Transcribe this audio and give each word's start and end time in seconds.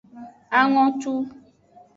Angotu. 0.59 1.13